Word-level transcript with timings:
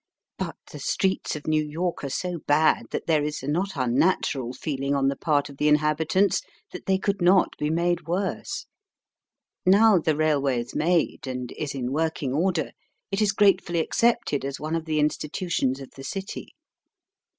But 0.39 0.55
the 0.71 0.79
streets 0.79 1.35
of 1.35 1.45
New 1.45 1.63
York 1.63 2.03
are 2.03 2.09
so 2.09 2.39
bad 2.47 2.87
that 2.89 3.05
there 3.05 3.23
is 3.23 3.43
a 3.43 3.47
not 3.47 3.73
imnatural 3.77 4.51
feeKng 4.51 4.95
on 4.95 5.09
the 5.09 5.15
part 5.15 5.47
of 5.47 5.57
the 5.57 5.67
inhabitants 5.67 6.41
that 6.71 6.87
they 6.87 6.97
could 6.97 7.21
not 7.21 7.55
be 7.59 7.69
made 7.69 8.07
worse. 8.07 8.65
Now 9.63 9.99
the 9.99 10.15
railway 10.15 10.59
is 10.59 10.73
made 10.73 11.27
and 11.27 11.51
is 11.51 11.75
in 11.75 11.91
working 11.91 12.33
order 12.33 12.71
it 13.11 13.21
is 13.21 13.31
gratefully 13.31 13.79
accepted 13.79 14.43
as 14.43 14.59
one 14.59 14.73
of 14.75 14.85
the 14.85 14.99
institutions 14.99 15.79
of 15.79 15.91
the 15.91 16.03
city. 16.03 16.55